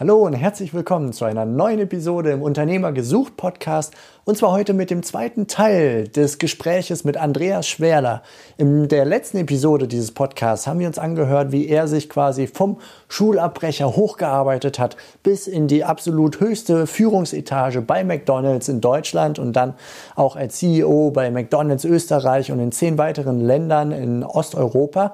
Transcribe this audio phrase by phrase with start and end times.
[0.00, 3.92] Hallo und herzlich willkommen zu einer neuen Episode im Unternehmer gesucht Podcast
[4.24, 8.22] und zwar heute mit dem zweiten Teil des Gespräches mit Andreas Schwerler.
[8.56, 12.78] In der letzten Episode dieses Podcasts haben wir uns angehört, wie er sich quasi vom
[13.10, 19.74] Schulabbrecher hochgearbeitet hat bis in die absolut höchste Führungsetage bei McDonald's in Deutschland und dann
[20.16, 25.12] auch als CEO bei McDonald's Österreich und in zehn weiteren Ländern in Osteuropa.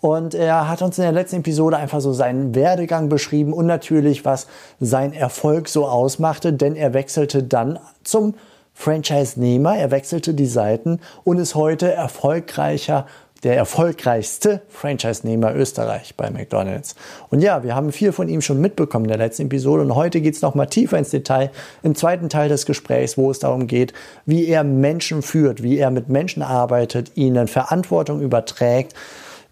[0.00, 4.24] Und er hat uns in der letzten Episode einfach so seinen Werdegang beschrieben und natürlich,
[4.24, 4.46] was
[4.80, 8.34] sein Erfolg so ausmachte, denn er wechselte dann zum
[8.72, 13.06] Franchise-Nehmer, er wechselte die Seiten und ist heute erfolgreicher
[13.42, 16.94] der erfolgreichste Franchise-Nehmer Österreich bei McDonald's.
[17.30, 19.82] Und ja, wir haben viel von ihm schon mitbekommen in der letzten Episode.
[19.82, 21.50] Und heute geht es nochmal tiefer ins Detail
[21.82, 23.94] im zweiten Teil des Gesprächs, wo es darum geht,
[24.26, 28.94] wie er Menschen führt, wie er mit Menschen arbeitet, ihnen Verantwortung überträgt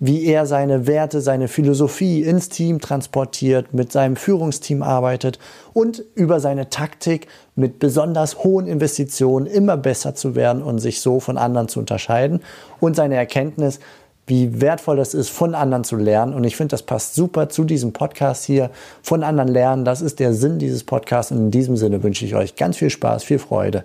[0.00, 5.38] wie er seine Werte, seine Philosophie ins Team transportiert, mit seinem Führungsteam arbeitet
[5.72, 11.19] und über seine Taktik mit besonders hohen Investitionen immer besser zu werden und sich so
[11.20, 12.41] von anderen zu unterscheiden
[12.80, 13.80] und seine Erkenntnis,
[14.28, 16.34] wie wertvoll das ist, von anderen zu lernen.
[16.34, 18.70] Und ich finde, das passt super zu diesem Podcast hier.
[19.02, 21.32] Von anderen lernen, das ist der Sinn dieses Podcasts.
[21.32, 23.84] Und in diesem Sinne wünsche ich euch ganz viel Spaß, viel Freude.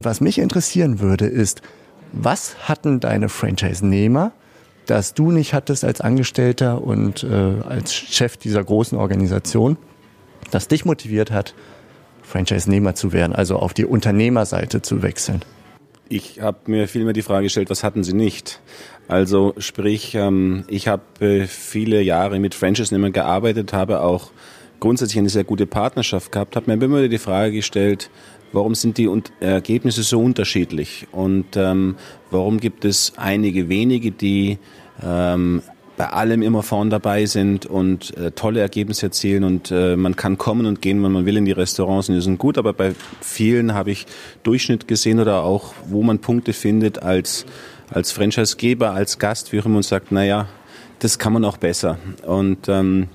[0.00, 1.60] Was mich interessieren würde, ist,
[2.12, 4.32] was hatten deine Franchise-Nehmer
[4.86, 9.76] das du nicht hattest als Angestellter und äh, als Chef dieser großen Organisation,
[10.50, 11.54] das dich motiviert hat,
[12.22, 15.42] Franchise-Nehmer zu werden, also auf die Unternehmerseite zu wechseln?
[16.08, 18.60] Ich habe mir vielmehr die Frage gestellt, was hatten sie nicht?
[19.08, 24.30] Also sprich, ähm, ich habe äh, viele Jahre mit Franchise-Nehmern gearbeitet, habe auch
[24.84, 28.10] grundsätzlich eine sehr gute Partnerschaft gehabt, habe mir immer die Frage gestellt,
[28.52, 29.08] warum sind die
[29.40, 31.06] Ergebnisse so unterschiedlich?
[31.10, 31.96] Und ähm,
[32.30, 34.58] warum gibt es einige wenige, die
[35.02, 35.62] ähm,
[35.96, 40.36] bei allem immer vorn dabei sind und äh, tolle Ergebnisse erzielen und äh, man kann
[40.36, 42.94] kommen und gehen, wenn man will in die Restaurants und die sind gut, aber bei
[43.22, 44.04] vielen habe ich
[44.42, 47.46] Durchschnitt gesehen oder auch, wo man Punkte findet als,
[47.88, 50.46] als Franchisegeber, als Gast, wie auch immer und sagt, naja,
[50.98, 51.96] das kann man auch besser.
[52.26, 53.08] Und ähm,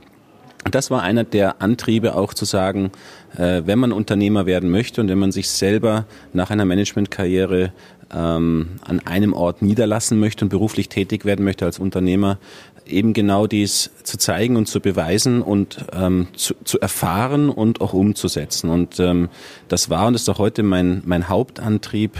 [0.72, 2.92] das war einer der Antriebe auch zu sagen,
[3.38, 7.72] äh, wenn man Unternehmer werden möchte und wenn man sich selber nach einer Managementkarriere
[8.14, 12.40] ähm, an einem Ort niederlassen möchte und beruflich tätig werden möchte als Unternehmer,
[12.86, 17.94] eben genau dies zu zeigen und zu beweisen und ähm, zu, zu erfahren und auch
[17.94, 18.70] umzusetzen.
[18.70, 19.30] Und ähm,
[19.68, 22.14] das war und ist auch heute mein, mein Hauptantrieb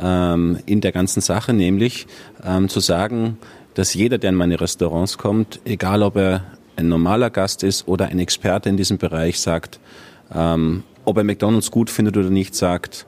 [0.00, 2.06] ähm, in der ganzen Sache, nämlich
[2.44, 3.38] ähm, zu sagen,
[3.74, 6.44] dass jeder, der in meine Restaurants kommt, egal ob er
[6.76, 9.80] ein normaler Gast ist oder ein Experte in diesem Bereich sagt,
[10.34, 13.06] ähm, ob er McDonald's gut findet oder nicht, sagt,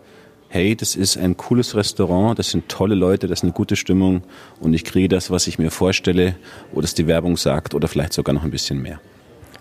[0.49, 4.23] hey, das ist ein cooles Restaurant, das sind tolle Leute, das ist eine gute Stimmung
[4.61, 6.37] und ich kriege das, was ich mir vorstelle
[6.73, 9.01] oder es die Werbung sagt oder vielleicht sogar noch ein bisschen mehr.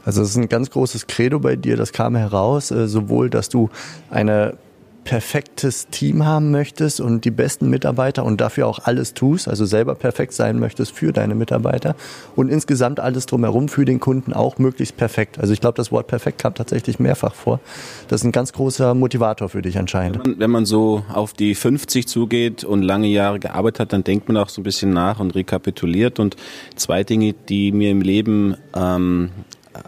[0.05, 3.49] Also es ist ein ganz großes Credo bei dir, das kam heraus, äh, sowohl, dass
[3.49, 3.69] du
[4.11, 4.57] eine
[5.05, 9.95] perfektes Team haben möchtest und die besten Mitarbeiter und dafür auch alles tust, also selber
[9.95, 11.95] perfekt sein möchtest für deine Mitarbeiter
[12.35, 15.39] und insgesamt alles drumherum für den Kunden auch möglichst perfekt.
[15.39, 17.59] Also ich glaube, das Wort perfekt kam tatsächlich mehrfach vor.
[18.07, 20.25] Das ist ein ganz großer Motivator für dich anscheinend.
[20.25, 24.03] Wenn man, wenn man so auf die 50 zugeht und lange Jahre gearbeitet hat, dann
[24.03, 26.35] denkt man auch so ein bisschen nach und rekapituliert und
[26.75, 29.29] zwei Dinge, die mir im Leben ähm,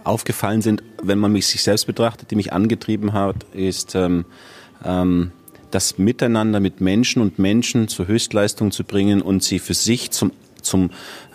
[0.03, 4.25] aufgefallen sind, wenn man mich sich selbst betrachtet, die mich angetrieben hat, ist ähm,
[4.83, 5.31] ähm,
[5.71, 10.31] das Miteinander mit Menschen und Menschen zur Höchstleistung zu bringen und sie für sich zum
[10.67, 10.89] zum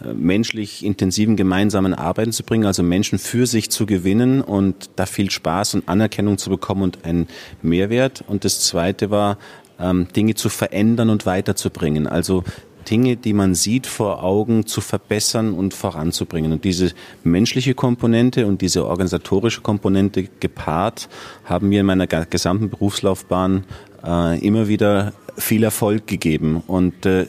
[0.04, 5.06] äh, menschlich intensiven gemeinsamen Arbeiten zu bringen, also Menschen für sich zu gewinnen und da
[5.06, 7.28] viel Spaß und Anerkennung zu bekommen und einen
[7.62, 8.24] Mehrwert.
[8.26, 9.38] Und das Zweite war,
[9.80, 12.06] ähm, Dinge zu verändern und weiterzubringen.
[12.06, 12.44] Also
[12.90, 16.52] Dinge, die man sieht vor Augen, zu verbessern und voranzubringen.
[16.52, 16.92] Und diese
[17.24, 21.08] menschliche Komponente und diese organisatorische Komponente gepaart
[21.44, 23.64] haben mir in meiner gesamten Berufslaufbahn
[24.04, 26.62] äh, immer wieder viel Erfolg gegeben.
[26.66, 27.26] Und äh,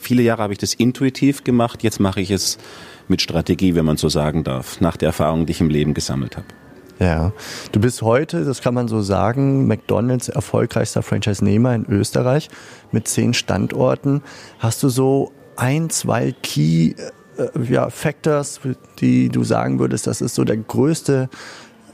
[0.00, 2.58] viele Jahre habe ich das intuitiv gemacht, jetzt mache ich es
[3.08, 6.36] mit Strategie, wenn man so sagen darf, nach der Erfahrung, die ich im Leben gesammelt
[6.36, 6.46] habe.
[6.98, 7.32] Ja,
[7.72, 12.48] du bist heute, das kann man so sagen, McDonald's erfolgreichster Franchise-Nehmer in Österreich
[12.90, 14.22] mit zehn Standorten.
[14.58, 16.94] Hast du so ein, zwei Key
[17.36, 18.60] äh, ja, Factors,
[18.98, 21.28] die du sagen würdest, das ist so der größte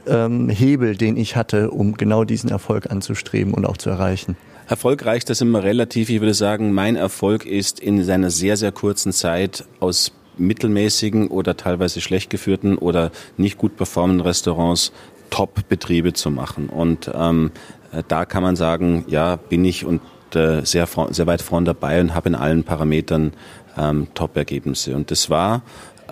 [0.07, 4.37] ähm, Hebel, den ich hatte, um genau diesen Erfolg anzustreben und auch zu erreichen?
[4.67, 6.09] Erfolgreich, das immer relativ.
[6.09, 11.57] Ich würde sagen, mein Erfolg ist in seiner sehr, sehr kurzen Zeit aus mittelmäßigen oder
[11.57, 14.91] teilweise schlecht geführten oder nicht gut performenden Restaurants
[15.29, 16.69] Top-Betriebe zu machen.
[16.69, 17.51] Und ähm,
[17.91, 20.01] äh, da kann man sagen, ja, bin ich und
[20.35, 23.33] äh, sehr, sehr weit vorn dabei und habe in allen Parametern
[23.77, 24.95] ähm, Top-Ergebnisse.
[24.95, 25.63] Und das war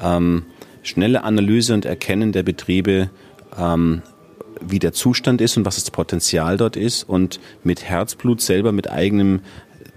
[0.01, 0.44] ähm,
[0.83, 3.09] schnelle Analyse und Erkennen der Betriebe,
[3.57, 4.01] ähm,
[4.59, 8.89] wie der Zustand ist und was das Potenzial dort ist und mit Herzblut selber, mit
[8.89, 9.41] eigenem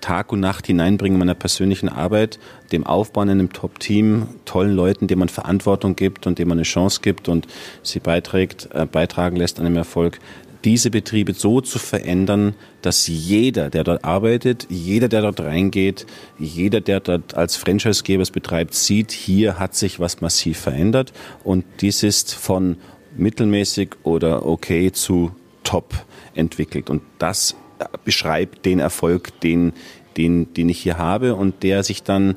[0.04, 2.38] Tag und Nacht hineinbringen meiner persönlichen Arbeit,
[2.72, 6.64] dem Aufbauen in einem Top-Team, tollen Leuten, denen man Verantwortung gibt und denen man eine
[6.64, 7.46] Chance gibt und
[7.82, 10.20] sie beiträgt, äh, beitragen lässt an dem Erfolg,
[10.62, 16.04] diese Betriebe so zu verändern, dass jeder, der dort arbeitet, jeder, der dort reingeht,
[16.38, 21.14] jeder, der dort als Franchisegeber es betreibt, sieht, hier hat sich was massiv verändert
[21.44, 22.76] und dies ist von
[23.16, 25.30] mittelmäßig oder okay zu
[25.62, 25.94] top
[26.34, 26.90] entwickelt.
[26.90, 27.56] Und das
[28.04, 29.72] beschreibt den Erfolg, den,
[30.16, 32.36] den, den ich hier habe und der sich dann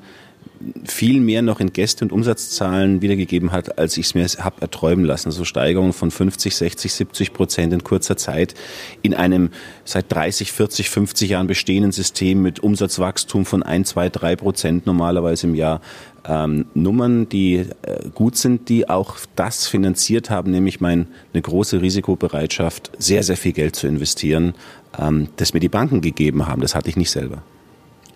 [0.85, 5.05] viel mehr noch in Gäste- und Umsatzzahlen wiedergegeben hat, als ich es mir habe erträumen
[5.05, 5.29] lassen.
[5.29, 8.53] Also Steigerungen von 50, 60, 70 Prozent in kurzer Zeit
[9.01, 9.49] in einem
[9.85, 15.47] seit 30, 40, 50 Jahren bestehenden System mit Umsatzwachstum von 1, 2, 3 Prozent normalerweise
[15.47, 15.81] im Jahr.
[16.25, 22.91] Ähm, Nummern, die äh, gut sind, die auch das finanziert haben, nämlich meine große Risikobereitschaft,
[22.97, 24.53] sehr, sehr viel Geld zu investieren,
[24.99, 26.61] ähm, das mir die Banken gegeben haben.
[26.61, 27.41] Das hatte ich nicht selber.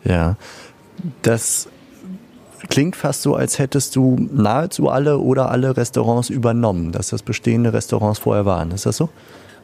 [0.04, 0.36] Ja,
[1.22, 1.70] das
[2.70, 7.74] klingt fast so, als hättest du nahezu alle oder alle Restaurants übernommen, dass das bestehende
[7.74, 8.72] Restaurants vorher waren.
[8.72, 9.10] Ist das so?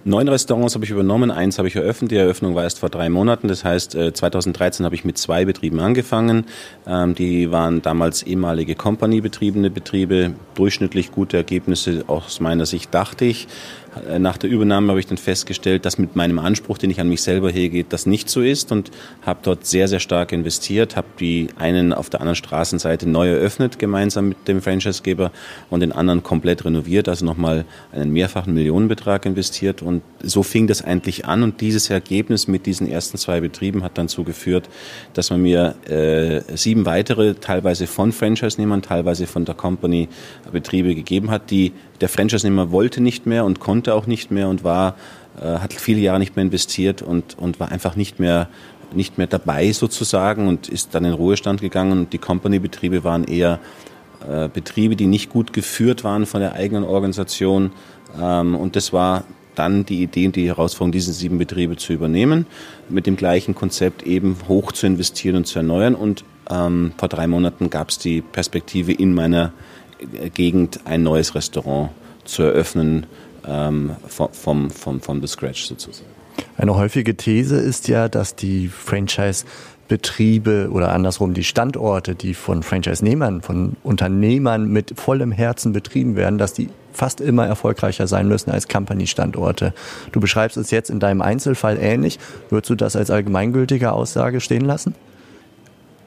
[0.07, 2.11] Neun Restaurants habe ich übernommen, eins habe ich eröffnet.
[2.11, 3.49] Die Eröffnung war erst vor drei Monaten.
[3.49, 6.45] Das heißt, 2013 äh, habe ich mit zwei Betrieben angefangen.
[6.87, 13.49] Ähm, die waren damals ehemalige Company-betriebene Betriebe, durchschnittlich gute Ergebnisse aus meiner Sicht, dachte ich.
[14.01, 17.09] Äh, nach der Übernahme habe ich dann festgestellt, dass mit meinem Anspruch, den ich an
[17.09, 18.91] mich selber hege, das nicht so ist und
[19.21, 23.79] habe dort sehr, sehr stark investiert, habe die einen auf der anderen Straßenseite neu eröffnet,
[23.79, 25.31] gemeinsam mit dem Franchisegeber
[25.69, 30.83] und den anderen komplett renoviert, also nochmal einen mehrfachen Millionenbetrag investiert und so fing das
[30.83, 34.69] eigentlich an und dieses Ergebnis mit diesen ersten zwei Betrieben hat dann zugeführt,
[35.13, 40.07] dass man mir äh, sieben weitere, teilweise von Franchise-Nehmern, teilweise von der Company
[40.51, 44.63] Betriebe gegeben hat, die der Franchise-Nehmer wollte nicht mehr und konnte auch nicht mehr und
[44.63, 44.95] war,
[45.41, 48.49] äh, hat viele Jahre nicht mehr investiert und, und war einfach nicht mehr,
[48.93, 51.93] nicht mehr dabei sozusagen und ist dann in Ruhestand gegangen.
[51.93, 53.59] Und die Company-Betriebe waren eher
[54.27, 57.71] äh, Betriebe, die nicht gut geführt waren von der eigenen Organisation.
[58.19, 59.23] Ähm, und das war
[59.55, 62.45] dann die Idee und die Herausforderung, diese sieben Betriebe zu übernehmen,
[62.89, 65.95] mit dem gleichen Konzept eben hoch zu investieren und zu erneuern.
[65.95, 69.51] Und ähm, vor drei Monaten gab es die Perspektive in meiner
[70.33, 71.91] Gegend ein neues Restaurant
[72.25, 73.05] zu eröffnen
[73.47, 76.09] ähm, vom, vom, vom, vom The Scratch sozusagen.
[76.57, 83.41] Eine häufige These ist ja, dass die Franchise-Betriebe oder andersrum die Standorte, die von Franchise-Nehmern,
[83.41, 88.67] von Unternehmern mit vollem Herzen betrieben werden, dass die fast immer erfolgreicher sein müssen als
[88.67, 89.73] Company-Standorte.
[90.11, 92.17] Du beschreibst es jetzt in deinem Einzelfall ähnlich.
[92.49, 94.95] Würdest du das als allgemeingültige Aussage stehen lassen?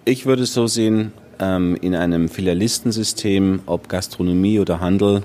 [0.04, 5.22] Ich würde es so sehen, ähm, in einem Filialistensystem, ob Gastronomie oder Handel,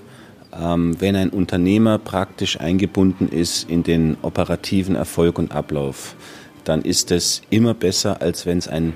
[0.60, 6.16] ähm, wenn ein Unternehmer praktisch eingebunden ist in den operativen Erfolg und Ablauf,
[6.64, 8.94] dann ist es immer besser, als wenn es ein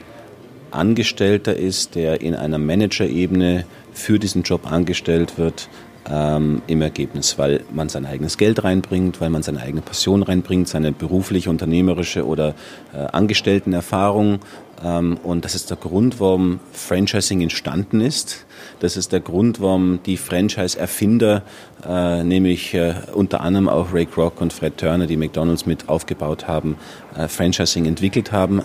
[0.72, 5.70] Angestellter ist, der in einer Managerebene für diesen Job angestellt wird,
[6.10, 10.68] ähm, im Ergebnis, weil man sein eigenes Geld reinbringt, weil man seine eigene Passion reinbringt,
[10.68, 12.56] seine berufliche, unternehmerische oder
[12.94, 14.40] äh, Angestelltenerfahrung.
[14.84, 18.46] Ähm, und das ist der Grund, warum Franchising entstanden ist.
[18.80, 21.44] Das ist der Grund, warum die Franchise-Erfinder,
[21.88, 26.48] äh, nämlich äh, unter anderem auch Ray Kroc und Fred Turner, die McDonald's mit aufgebaut
[26.48, 26.78] haben,
[27.16, 28.64] äh, Franchising entwickelt haben.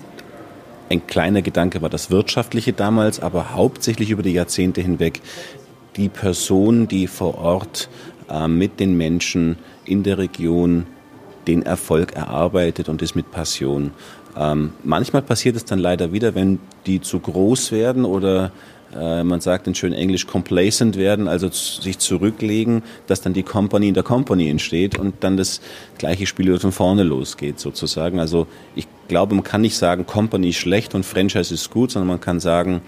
[0.91, 5.23] Ein kleiner Gedanke war das Wirtschaftliche damals, aber hauptsächlich über die Jahrzehnte hinweg
[5.97, 7.89] die Person, die vor Ort
[8.29, 10.87] äh, mit den Menschen in der Region
[11.47, 13.93] den Erfolg erarbeitet und ist mit Passion.
[14.37, 18.51] Ähm, manchmal passiert es dann leider wieder, wenn die zu groß werden oder
[18.99, 23.89] äh, man sagt in schön Englisch complacent werden, also sich zurücklegen, dass dann die Company
[23.89, 25.61] in der Company entsteht und dann das
[25.99, 28.21] gleiche Spiel wieder von vorne losgeht sozusagen.
[28.21, 32.09] Also ich glaube, man kann nicht sagen, Company ist schlecht und Franchise ist gut, sondern
[32.09, 32.83] man kann sagen,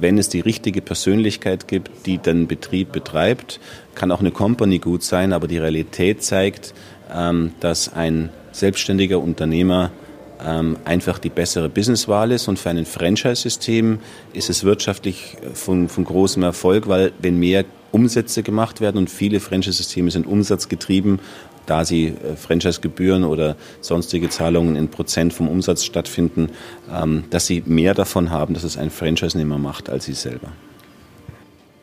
[0.00, 3.58] wenn es die richtige Persönlichkeit gibt, die den Betrieb betreibt,
[3.94, 6.72] kann auch eine Company gut sein, aber die Realität zeigt,
[7.12, 9.90] ähm, dass ein selbstständiger Unternehmer
[10.40, 12.48] einfach die bessere Businesswahl ist.
[12.48, 13.98] Und für ein Franchise-System
[14.32, 19.40] ist es wirtschaftlich von, von großem Erfolg, weil wenn mehr Umsätze gemacht werden und viele
[19.40, 21.20] Franchise-Systeme sind umsatzgetrieben
[21.68, 26.50] da sie äh, Franchise-Gebühren oder sonstige Zahlungen in Prozent vom Umsatz stattfinden,
[26.90, 30.48] ähm, dass sie mehr davon haben, dass es ein Franchise-Nehmer macht, als sie selber.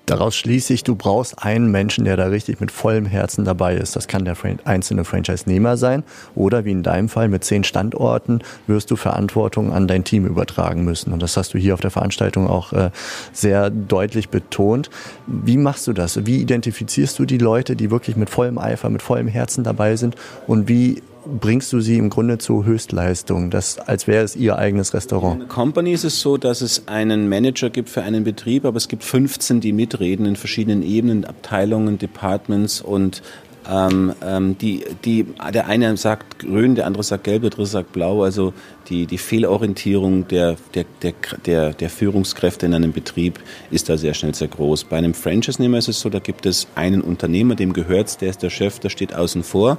[0.06, 3.96] Daraus schließe ich, du brauchst einen Menschen, der da richtig mit vollem Herzen dabei ist.
[3.96, 4.36] Das kann der
[4.66, 6.04] einzelne Franchise-Nehmer sein
[6.36, 10.84] oder wie in deinem Fall mit zehn Standorten wirst du Verantwortung an dein Team übertragen
[10.84, 11.12] müssen.
[11.12, 12.92] Und das hast du hier auf der Veranstaltung auch äh,
[13.34, 14.92] sehr deutlich betont.
[15.26, 16.26] Wie machst du das?
[16.26, 20.16] Wie identifizierst du die Leute, die wirklich mit vollem Eifer, mit vollem Herzen dabei sind?
[20.46, 24.94] Und wie bringst du sie im Grunde zu Höchstleistung, das, als wäre es ihr eigenes
[24.94, 25.34] Restaurant.
[25.34, 28.78] In der Company ist es so, dass es einen Manager gibt für einen Betrieb, aber
[28.78, 33.22] es gibt 15, die mitreden in verschiedenen Ebenen, Abteilungen, Departments und
[33.70, 37.94] ähm, ähm, die, die, der eine sagt grün, der andere sagt gelb, der dritte sagt
[37.94, 38.24] blau.
[38.24, 38.54] Also
[38.90, 41.14] die, die Fehlorientierung der, der, der,
[41.46, 43.40] der, der Führungskräfte in einem Betrieb
[43.72, 44.86] ist da sehr schnell sehr groß.
[44.86, 48.44] Bei einem Franchise-Nehmer ist es so, da gibt es einen Unternehmer, dem gehört der ist
[48.44, 49.78] der Chef, der steht außen vor.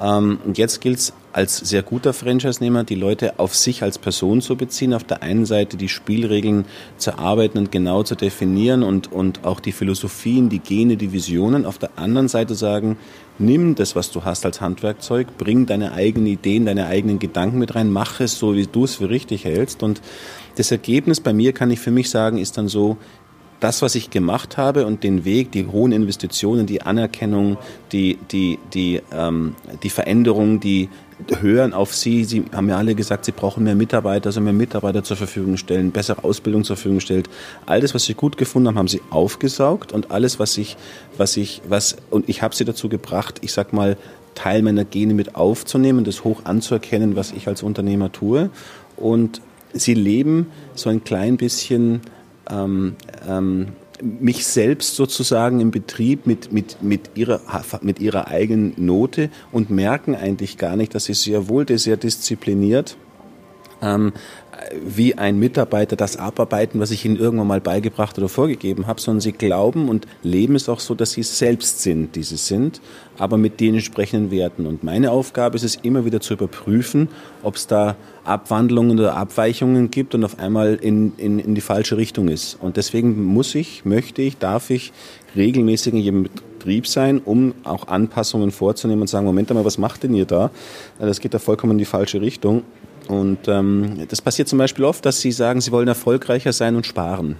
[0.00, 4.40] Ähm, und jetzt gilt es als sehr guter Franchise-Nehmer, die Leute auf sich als Person
[4.40, 4.94] zu beziehen.
[4.94, 6.64] Auf der einen Seite die Spielregeln
[6.96, 11.66] zu erarbeiten und genau zu definieren und, und auch die Philosophien, die Gene, die Visionen.
[11.66, 12.98] Auf der anderen Seite sagen,
[13.38, 17.74] nimm das, was du hast als Handwerkzeug, bring deine eigenen Ideen, deine eigenen Gedanken mit
[17.74, 19.82] rein, mach es so, wie du es für richtig hältst.
[19.82, 20.00] Und
[20.54, 22.96] das Ergebnis bei mir, kann ich für mich sagen, ist dann so,
[23.64, 27.56] das, was ich gemacht habe und den Weg, die hohen Investitionen, die Anerkennung,
[27.92, 30.90] die, die, die, ähm, die Veränderung, die
[31.40, 32.24] hören auf Sie.
[32.24, 35.92] Sie haben ja alle gesagt, Sie brauchen mehr Mitarbeiter, also mehr Mitarbeiter zur Verfügung stellen,
[35.92, 37.30] bessere Ausbildung zur Verfügung stellt.
[37.64, 40.76] Alles, was Sie gut gefunden haben, haben Sie aufgesaugt und alles, was ich,
[41.16, 43.96] was ich, was, und ich habe Sie dazu gebracht, ich sag mal,
[44.34, 48.50] Teil meiner Gene mit aufzunehmen, das hoch anzuerkennen, was ich als Unternehmer tue.
[48.98, 49.40] Und
[49.72, 52.02] Sie leben so ein klein bisschen
[52.50, 52.96] ähm,
[53.28, 53.68] ähm,
[54.02, 57.40] mich selbst sozusagen im Betrieb mit, mit, mit, ihrer,
[57.82, 62.96] mit ihrer eigenen Note und merken eigentlich gar nicht, dass sie sehr wohl sehr diszipliniert
[63.84, 64.12] ähm,
[64.84, 69.20] wie ein Mitarbeiter das abarbeiten, was ich ihnen irgendwann mal beigebracht oder vorgegeben habe, sondern
[69.20, 72.80] sie glauben und leben es auch so, dass sie selbst sind, die sie sind,
[73.18, 74.66] aber mit den entsprechenden Werten.
[74.66, 77.08] Und meine Aufgabe ist es immer wieder zu überprüfen,
[77.42, 81.96] ob es da Abwandlungen oder Abweichungen gibt und auf einmal in, in, in die falsche
[81.96, 82.56] Richtung ist.
[82.60, 84.92] Und deswegen muss ich, möchte ich, darf ich
[85.36, 86.22] regelmäßig in jedem
[86.64, 90.50] Betrieb sein, um auch Anpassungen vorzunehmen und sagen, Moment einmal, was macht denn ihr da?
[90.98, 92.62] Das geht da vollkommen in die falsche Richtung.
[93.08, 96.86] Und ähm, das passiert zum Beispiel oft, dass sie sagen, sie wollen erfolgreicher sein und
[96.86, 97.36] sparen.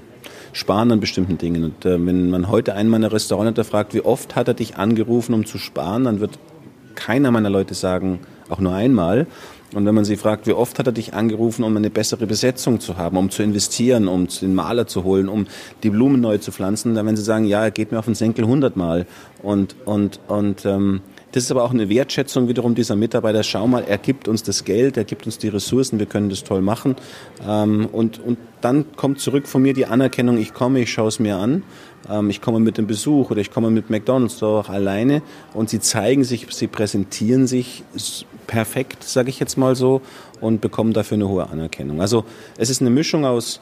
[0.53, 1.65] Sparen an bestimmten Dingen.
[1.65, 5.35] Und äh, wenn man heute einen meiner Restaurante fragt, wie oft hat er dich angerufen,
[5.35, 6.39] um zu sparen, dann wird
[6.95, 9.27] keiner meiner Leute sagen, auch nur einmal.
[9.75, 12.79] Und wenn man sie fragt, wie oft hat er dich angerufen, um eine bessere Besetzung
[12.79, 15.47] zu haben, um zu investieren, um den Maler zu holen, um
[15.83, 18.15] die Blumen neu zu pflanzen, dann werden sie sagen, ja, er geht mir auf den
[18.15, 19.07] Senkel hundertmal.
[19.43, 21.01] Und, und, und ähm,
[21.35, 23.43] das ist aber auch eine Wertschätzung wiederum dieser Mitarbeiter.
[23.43, 26.45] Schau mal, er gibt uns das Geld, er gibt uns die Ressourcen, wir können das
[26.45, 26.95] toll machen.
[27.45, 31.19] Ähm, und, und dann kommt zurück von mir die Anerkennung, ich komme, ich schaue es
[31.19, 31.65] mir an.
[32.09, 35.23] Ähm, ich komme mit dem Besuch oder ich komme mit McDonalds auch alleine
[35.55, 37.83] und sie zeigen sich, sie präsentieren sich
[38.47, 40.03] perfekt, sage ich jetzt mal so,
[40.41, 42.01] und bekommen dafür eine hohe Anerkennung.
[42.01, 42.25] Also
[42.59, 43.61] es ist eine Mischung aus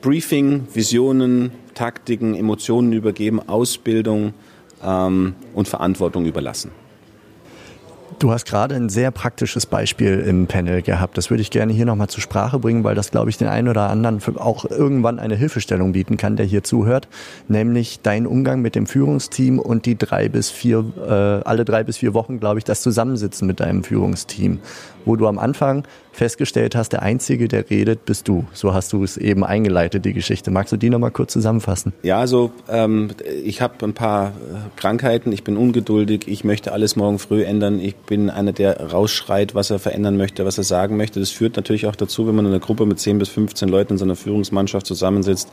[0.00, 4.32] Briefing, Visionen, Taktiken, Emotionen übergeben, Ausbildung
[4.80, 6.70] ähm, und Verantwortung überlassen.
[8.20, 11.16] Du hast gerade ein sehr praktisches Beispiel im Panel gehabt.
[11.16, 13.66] Das würde ich gerne hier nochmal zur Sprache bringen, weil das, glaube ich, den einen
[13.66, 17.08] oder anderen auch irgendwann eine Hilfestellung bieten kann, der hier zuhört.
[17.48, 21.96] Nämlich dein Umgang mit dem Führungsteam und die drei bis vier, äh, alle drei bis
[21.96, 24.58] vier Wochen, glaube ich, das Zusammensitzen mit deinem Führungsteam.
[25.06, 28.44] Wo du am Anfang festgestellt hast, der Einzige, der redet, bist du.
[28.52, 30.50] So hast du es eben eingeleitet, die Geschichte.
[30.50, 31.94] Magst du die nochmal kurz zusammenfassen?
[32.02, 33.08] Ja, also ähm,
[33.44, 34.30] ich habe ein paar äh,
[34.76, 39.54] Krankheiten, ich bin ungeduldig, ich möchte alles morgen früh ändern, ich bin einer, der rausschreit,
[39.54, 41.20] was er verändern möchte, was er sagen möchte.
[41.20, 43.94] Das führt natürlich auch dazu, wenn man in einer Gruppe mit 10 bis 15 Leuten
[43.94, 45.48] in seiner Führungsmannschaft zusammensitzt,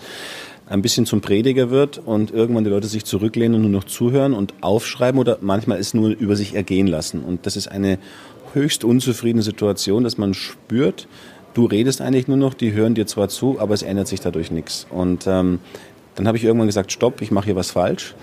[0.65, 4.33] ein bisschen zum Prediger wird und irgendwann die Leute sich zurücklehnen und nur noch zuhören
[4.33, 7.23] und aufschreiben oder manchmal es nur über sich ergehen lassen.
[7.23, 7.99] Und das ist eine
[8.53, 11.07] höchst unzufriedene Situation, dass man spürt,
[11.53, 14.49] du redest eigentlich nur noch, die hören dir zwar zu, aber es ändert sich dadurch
[14.49, 14.87] nichts.
[14.89, 15.59] Und ähm,
[16.15, 18.15] dann habe ich irgendwann gesagt, stopp, ich mache hier was falsch.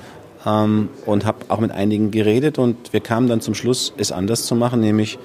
[0.46, 4.46] Ähm, und habe auch mit einigen geredet und wir kamen dann zum Schluss, es anders
[4.46, 5.18] zu machen, nämlich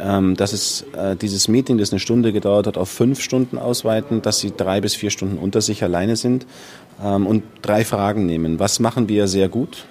[0.00, 4.22] ähm, dass es äh, dieses Meeting, das eine Stunde gedauert hat, auf fünf Stunden ausweiten,
[4.22, 6.46] dass sie drei bis vier Stunden unter sich alleine sind
[7.02, 8.58] ähm, und drei Fragen nehmen.
[8.58, 9.86] Was machen wir sehr gut?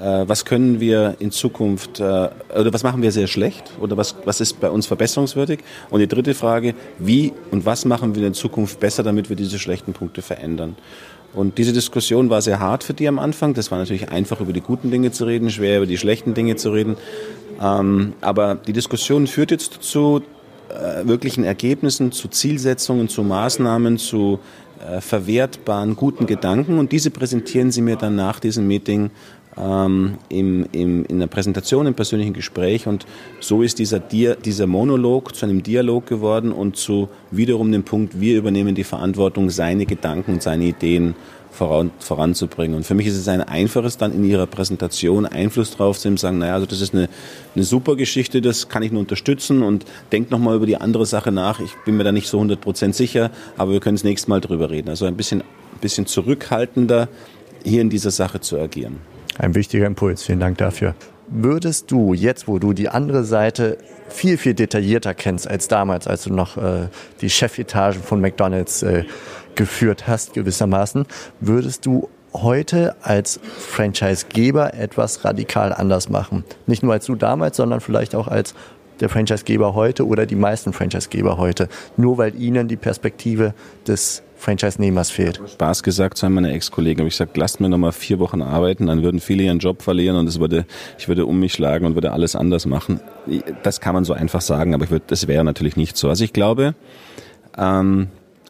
[0.00, 4.16] Äh, was können wir in Zukunft, äh, oder was machen wir sehr schlecht oder was,
[4.24, 5.60] was ist bei uns verbesserungswürdig?
[5.90, 9.58] Und die dritte Frage, wie und was machen wir in Zukunft besser, damit wir diese
[9.58, 10.76] schlechten Punkte verändern?
[11.34, 13.54] Und diese Diskussion war sehr hart für die am Anfang.
[13.54, 16.56] Das war natürlich einfach, über die guten Dinge zu reden, schwer über die schlechten Dinge
[16.56, 16.96] zu reden.
[17.60, 20.22] Ähm, aber die Diskussion führt jetzt zu
[20.68, 24.40] äh, wirklichen Ergebnissen, zu Zielsetzungen, zu Maßnahmen, zu
[24.86, 29.10] äh, verwertbaren, guten Gedanken und diese präsentieren Sie mir dann nach diesem Meeting
[29.56, 32.86] ähm, im, im, in der Präsentation, im persönlichen Gespräch.
[32.86, 33.06] Und
[33.40, 38.20] so ist dieser, Dia dieser Monolog zu einem Dialog geworden und zu wiederum dem Punkt,
[38.20, 41.14] wir übernehmen die Verantwortung, seine Gedanken und seine Ideen
[41.50, 42.76] voran, voranzubringen.
[42.76, 46.16] Und für mich ist es ein einfaches, dann in Ihrer Präsentation Einfluss drauf zu nehmen,
[46.16, 47.08] sagen, naja, also das ist eine,
[47.54, 51.30] eine super Geschichte, das kann ich nur unterstützen und denkt nochmal über die andere Sache
[51.30, 51.60] nach.
[51.60, 54.70] Ich bin mir da nicht so 100% sicher, aber wir können das nächste Mal drüber
[54.70, 54.88] reden.
[54.88, 55.44] Also ein bisschen,
[55.80, 57.08] bisschen zurückhaltender
[57.64, 59.11] hier in dieser Sache zu agieren.
[59.38, 60.22] Ein wichtiger Impuls.
[60.22, 60.94] Vielen Dank dafür.
[61.28, 66.24] Würdest du jetzt, wo du die andere Seite viel, viel detaillierter kennst als damals, als
[66.24, 66.88] du noch äh,
[67.20, 69.04] die Chefetage von McDonald's äh,
[69.54, 71.06] geführt hast, gewissermaßen,
[71.40, 76.44] würdest du heute als Franchisegeber etwas radikal anders machen?
[76.66, 78.54] Nicht nur als du damals, sondern vielleicht auch als
[79.00, 83.54] der Franchisegeber heute oder die meisten Franchisegeber heute, nur weil ihnen die Perspektive
[83.86, 85.40] des Franchise-Nehmers fehlt.
[85.52, 88.42] Spaß gesagt zu einem meiner Ex-Kollegen, habe ich gesagt, lasst mir noch mal vier Wochen
[88.42, 90.66] arbeiten, dann würden viele ihren Job verlieren und es würde,
[90.98, 93.00] ich würde um mich schlagen und würde alles anders machen.
[93.62, 96.08] Das kann man so einfach sagen, aber ich würde, das wäre natürlich nicht so.
[96.08, 96.74] Also ich glaube,
[97.56, 98.08] ähm,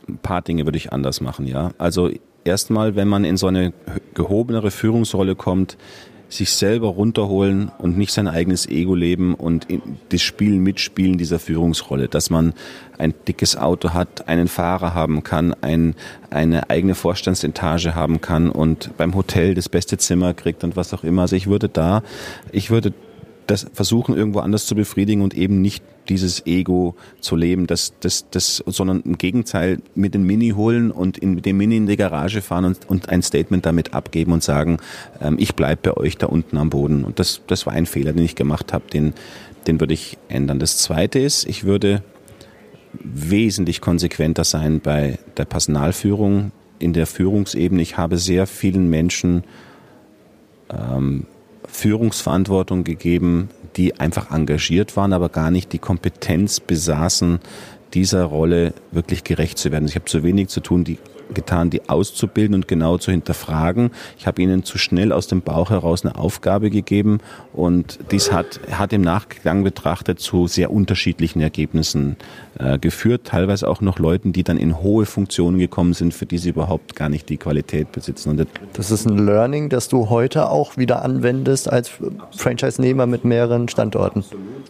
[0.09, 1.73] ein paar Dinge würde ich anders machen, ja.
[1.77, 2.11] Also
[2.45, 3.73] erstmal, wenn man in so eine
[4.15, 5.77] gehobenere Führungsrolle kommt,
[6.33, 9.67] sich selber runterholen und nicht sein eigenes Ego leben und
[10.09, 12.55] das Spiel mitspielen dieser Führungsrolle, dass man
[12.99, 15.95] ein dickes Auto hat, einen Fahrer haben kann, ein,
[16.31, 21.05] eine eigene Vorstandsetage haben kann und beim Hotel das beste Zimmer kriegt und was auch
[21.05, 21.23] immer.
[21.23, 22.03] Also ich würde da,
[22.51, 22.95] ich würde
[23.57, 28.63] versuchen irgendwo anders zu befriedigen und eben nicht dieses Ego zu leben, das, das, das,
[28.67, 32.43] sondern im Gegenteil mit dem Mini holen und in, mit dem Mini in die Garage
[32.43, 34.79] fahren und, und ein Statement damit abgeben und sagen,
[35.21, 37.05] ähm, ich bleib bei euch da unten am Boden.
[37.05, 39.15] Und das, das war ein Fehler, den ich gemacht habe, den,
[39.67, 40.59] den würde ich ändern.
[40.59, 42.03] Das Zweite ist, ich würde
[42.93, 47.81] wesentlich konsequenter sein bei der Personalführung, in der Führungsebene.
[47.81, 49.45] Ich habe sehr vielen Menschen
[50.71, 51.27] ähm,
[51.73, 57.41] Führungsverantwortung gegeben, die einfach engagiert waren, aber gar nicht die Kompetenz besaßen,
[57.95, 59.89] dieser Rolle wirklich gerecht zu werden.
[59.89, 60.99] Ich habe zu wenig zu tun, die
[61.35, 63.91] getan, die auszubilden und genau zu hinterfragen.
[64.19, 67.19] Ich habe ihnen zu schnell aus dem Bauch heraus eine Aufgabe gegeben
[67.53, 72.17] und dies hat, hat im Nachgang betrachtet zu sehr unterschiedlichen Ergebnissen
[72.59, 73.23] äh, geführt.
[73.25, 76.95] Teilweise auch noch Leuten, die dann in hohe Funktionen gekommen sind, für die sie überhaupt
[76.97, 78.31] gar nicht die Qualität besitzen.
[78.31, 81.91] Und das ist ein Learning, das du heute auch wieder anwendest als
[82.37, 84.25] Franchise-Nehmer mit mehreren Standorten.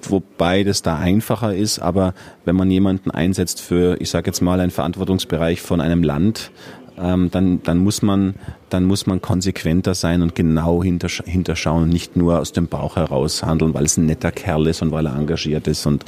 [0.08, 4.60] Wobei das da einfacher ist, aber wenn man jemanden einsetzt für, ich sage jetzt mal,
[4.60, 6.51] einen Verantwortungsbereich von einem Land,
[6.98, 8.34] ähm, dann, dann, muss man,
[8.68, 12.96] dann muss man konsequenter sein und genau hintersch hinterschauen und nicht nur aus dem Bauch
[12.96, 15.86] heraus handeln, weil es ein netter Kerl ist und weil er engagiert ist.
[15.86, 16.04] Und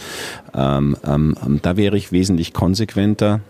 [0.54, 3.40] ähm, ähm, ähm, da wäre ich wesentlich konsequenter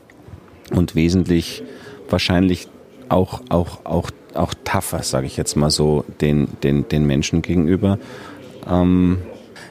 [0.70, 1.62] und wesentlich
[2.08, 2.68] wahrscheinlich
[3.08, 7.98] auch, auch, auch, auch tougher, sage ich jetzt mal so, den, den, den Menschen gegenüber.
[8.68, 9.18] Ähm,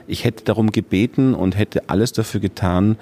[0.05, 2.97] ich hätte darum gebeten und hätte alles dafür getan,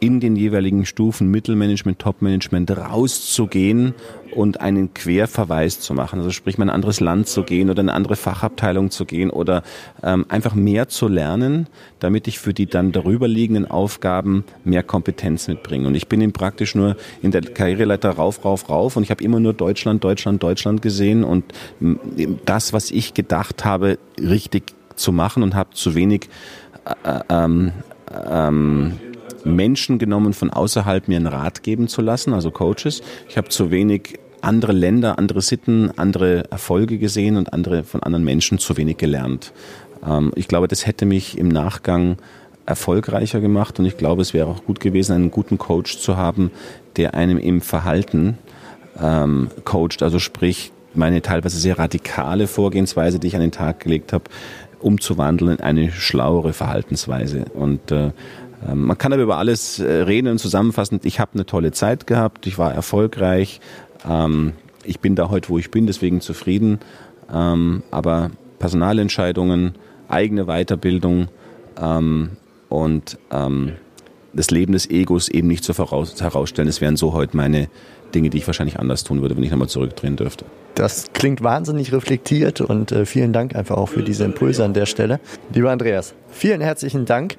[0.00, 3.94] in den jeweiligen Stufen Mittelmanagement, Topmanagement rauszugehen
[4.34, 6.20] und einen Querverweis zu machen.
[6.20, 9.62] Also sprich, mal ein anderes Land zu gehen oder eine andere Fachabteilung zu gehen oder
[10.02, 11.66] ähm, einfach mehr zu lernen,
[11.98, 15.86] damit ich für die dann darüber liegenden Aufgaben mehr Kompetenz mitbringe.
[15.86, 19.22] Und ich bin eben praktisch nur in der Karriereleiter rauf, rauf, rauf und ich habe
[19.22, 21.44] immer nur Deutschland, Deutschland, Deutschland gesehen und
[22.46, 26.28] das, was ich gedacht habe, richtig zu machen und habe zu wenig
[27.04, 27.72] äh, ähm,
[28.28, 28.98] ähm,
[29.44, 33.02] Menschen genommen von außerhalb mir einen Rat geben zu lassen, also Coaches.
[33.28, 38.24] Ich habe zu wenig andere Länder, andere Sitten, andere Erfolge gesehen und andere von anderen
[38.24, 39.52] Menschen zu wenig gelernt.
[40.06, 42.16] Ähm, ich glaube, das hätte mich im Nachgang
[42.66, 46.50] erfolgreicher gemacht und ich glaube, es wäre auch gut gewesen, einen guten Coach zu haben,
[46.96, 48.38] der einem im Verhalten
[49.00, 54.12] ähm, coacht, also sprich meine teilweise sehr radikale Vorgehensweise, die ich an den Tag gelegt
[54.12, 54.24] habe,
[54.80, 57.44] umzuwandeln in eine schlauere Verhaltensweise.
[57.54, 58.10] Und äh,
[58.74, 61.00] man kann aber über alles äh, reden und zusammenfassen.
[61.04, 63.60] Ich habe eine tolle Zeit gehabt, ich war erfolgreich,
[64.08, 64.52] ähm,
[64.84, 66.78] ich bin da heute, wo ich bin, deswegen zufrieden.
[67.32, 69.74] Ähm, aber Personalentscheidungen,
[70.08, 71.28] eigene Weiterbildung
[72.68, 77.68] und das Leben des Egos eben nicht zu herausstellen, das wären so heute meine
[78.14, 80.44] Dinge, die ich wahrscheinlich anders tun würde, wenn ich nochmal zurückdrehen dürfte.
[80.74, 84.86] Das klingt wahnsinnig reflektiert und äh, vielen Dank einfach auch für diese Impulse an der
[84.86, 85.20] Stelle.
[85.54, 87.36] Lieber Andreas, vielen herzlichen Dank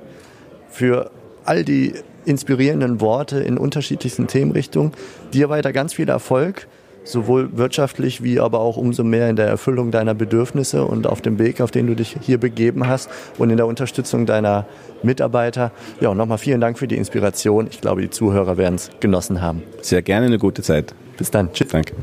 [0.72, 1.12] für
[1.46, 1.94] all die
[2.26, 4.92] inspirierenden Worte in unterschiedlichsten Themenrichtungen.
[5.34, 6.68] Dir weiter ganz viel Erfolg
[7.04, 11.40] sowohl wirtschaftlich wie aber auch umso mehr in der Erfüllung deiner Bedürfnisse und auf dem
[11.40, 14.66] Weg, auf den du dich hier begeben hast und in der Unterstützung deiner
[15.04, 15.72] Mitarbeiter.
[16.00, 17.68] Ja, und nochmal vielen Dank für die Inspiration.
[17.70, 19.64] Ich glaube, die Zuhörer werden es genossen haben.
[19.82, 20.94] Sehr gerne eine gute Zeit.
[21.18, 21.52] Bis dann.
[21.54, 21.70] Tschüss.
[21.70, 21.94] Danke.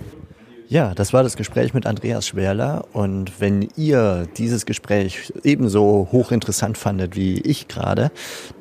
[0.70, 2.84] Ja, das war das Gespräch mit Andreas Schwerler.
[2.92, 8.10] Und wenn ihr dieses Gespräch ebenso hochinteressant fandet wie ich gerade,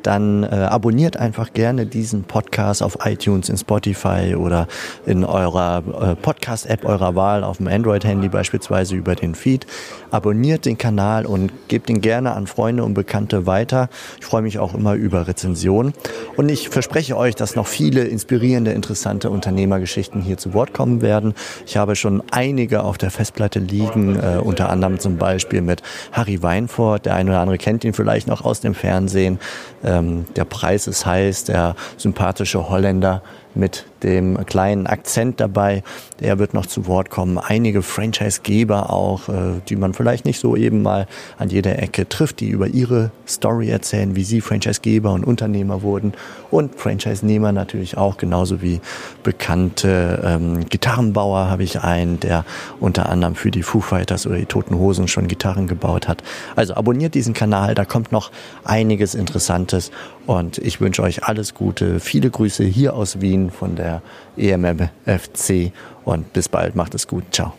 [0.03, 4.69] dann äh, abonniert einfach gerne diesen Podcast auf iTunes, in Spotify oder
[5.05, 9.67] in eurer äh, Podcast-App eurer Wahl, auf dem Android-Handy beispielsweise über den Feed.
[10.09, 13.89] Abonniert den Kanal und gebt ihn gerne an Freunde und Bekannte weiter.
[14.17, 15.91] Ich freue mich auch immer über Rezensionen.
[16.37, 21.33] Und ich verspreche euch, dass noch viele inspirierende, interessante Unternehmergeschichten hier zu Wort kommen werden.
[21.65, 25.81] Ich habe schon einige auf der Festplatte liegen, äh, unter anderem zum Beispiel mit
[26.11, 27.05] Harry Weinfurt.
[27.05, 29.39] Der eine oder andere kennt ihn vielleicht noch aus dem Fernsehen.
[29.83, 33.21] Ähm, der Preis ist heiß, der sympathische Holländer
[33.57, 35.83] mit dem kleinen Akzent dabei.
[36.19, 37.37] Der wird noch zu Wort kommen.
[37.37, 42.39] Einige Franchise-Geber auch, äh, die man vielleicht nicht so eben mal an jeder Ecke trifft,
[42.39, 46.13] die über ihre Story erzählen, wie sie Franchise-Geber und Unternehmer wurden.
[46.51, 48.79] Und Franchise-Nehmer natürlich auch, genauso wie
[49.23, 52.45] bekannte ähm, Gitarrenbauer habe ich einen, der
[52.79, 56.23] unter anderem für die Foo Fighters oder die Toten Hosen schon Gitarren gebaut hat.
[56.55, 58.31] Also abonniert diesen Kanal, da kommt noch
[58.63, 59.91] einiges Interessantes
[60.25, 61.99] und ich wünsche euch alles Gute.
[61.99, 64.01] Viele Grüße hier aus Wien von der
[64.37, 65.71] EMMFC
[66.05, 67.53] und bis bald, macht es gut, ciao.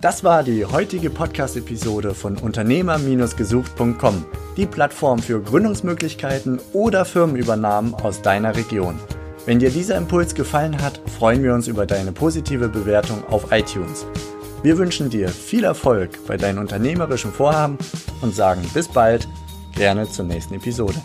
[0.00, 4.24] Das war die heutige Podcast-Episode von Unternehmer-gesucht.com,
[4.56, 8.98] die Plattform für Gründungsmöglichkeiten oder Firmenübernahmen aus deiner Region.
[9.46, 14.04] Wenn dir dieser Impuls gefallen hat, freuen wir uns über deine positive Bewertung auf iTunes.
[14.64, 17.78] Wir wünschen dir viel Erfolg bei deinen unternehmerischen Vorhaben
[18.22, 19.28] und sagen bis bald,
[19.74, 21.00] gerne zur nächsten Episode.